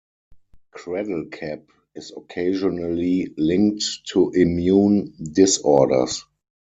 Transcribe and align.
Cradle 0.71 1.27
cap 1.27 1.67
is 1.93 2.11
occasionally 2.17 3.35
linked 3.37 3.85
to 4.05 4.31
immune 4.31 5.13
disorders. 5.21 6.25